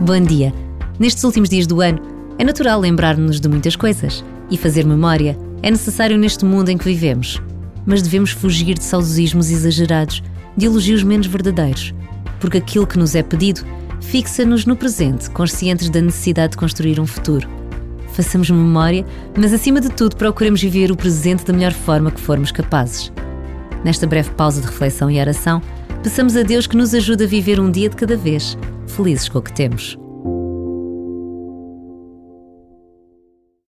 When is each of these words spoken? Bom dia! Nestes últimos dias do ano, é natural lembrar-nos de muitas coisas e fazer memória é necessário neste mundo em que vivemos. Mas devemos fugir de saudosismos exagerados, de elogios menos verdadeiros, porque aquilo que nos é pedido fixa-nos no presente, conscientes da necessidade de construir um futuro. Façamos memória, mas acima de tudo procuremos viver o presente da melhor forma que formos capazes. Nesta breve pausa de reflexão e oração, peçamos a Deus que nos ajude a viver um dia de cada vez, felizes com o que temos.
Bom 0.00 0.20
dia! 0.20 0.52
Nestes 0.98 1.22
últimos 1.22 1.48
dias 1.48 1.66
do 1.66 1.80
ano, 1.80 2.00
é 2.36 2.42
natural 2.42 2.80
lembrar-nos 2.80 3.40
de 3.40 3.48
muitas 3.48 3.76
coisas 3.76 4.24
e 4.50 4.56
fazer 4.56 4.84
memória 4.84 5.38
é 5.62 5.70
necessário 5.70 6.18
neste 6.18 6.44
mundo 6.44 6.70
em 6.70 6.78
que 6.78 6.84
vivemos. 6.84 7.40
Mas 7.86 8.02
devemos 8.02 8.30
fugir 8.30 8.76
de 8.76 8.82
saudosismos 8.82 9.50
exagerados, 9.50 10.20
de 10.56 10.66
elogios 10.66 11.04
menos 11.04 11.28
verdadeiros, 11.28 11.94
porque 12.40 12.58
aquilo 12.58 12.86
que 12.86 12.98
nos 12.98 13.14
é 13.14 13.22
pedido 13.22 13.64
fixa-nos 14.00 14.66
no 14.66 14.74
presente, 14.74 15.30
conscientes 15.30 15.88
da 15.88 16.00
necessidade 16.00 16.52
de 16.52 16.58
construir 16.58 16.98
um 16.98 17.06
futuro. 17.06 17.48
Façamos 18.12 18.50
memória, 18.50 19.06
mas 19.38 19.52
acima 19.52 19.80
de 19.80 19.88
tudo 19.88 20.16
procuremos 20.16 20.60
viver 20.60 20.90
o 20.90 20.96
presente 20.96 21.44
da 21.44 21.52
melhor 21.52 21.72
forma 21.72 22.10
que 22.10 22.20
formos 22.20 22.50
capazes. 22.50 23.12
Nesta 23.84 24.06
breve 24.06 24.30
pausa 24.30 24.60
de 24.60 24.66
reflexão 24.66 25.08
e 25.08 25.20
oração, 25.20 25.62
peçamos 26.02 26.36
a 26.36 26.42
Deus 26.42 26.66
que 26.66 26.76
nos 26.76 26.92
ajude 26.92 27.22
a 27.22 27.28
viver 27.28 27.60
um 27.60 27.70
dia 27.70 27.88
de 27.88 27.96
cada 27.96 28.16
vez, 28.16 28.58
felizes 28.86 29.28
com 29.28 29.38
o 29.38 29.42
que 29.42 29.52
temos. 29.52 29.98